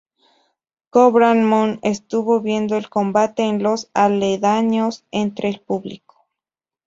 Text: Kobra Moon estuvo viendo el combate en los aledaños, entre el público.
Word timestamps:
Kobra 0.89 1.35
Moon 1.35 1.79
estuvo 1.83 2.41
viendo 2.41 2.75
el 2.75 2.89
combate 2.89 3.43
en 3.43 3.61
los 3.61 3.91
aledaños, 3.93 5.05
entre 5.11 5.47
el 5.49 5.59
público. 5.61 6.25